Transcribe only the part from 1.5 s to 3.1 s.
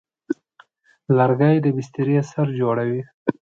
د بسترې سر جوړوي.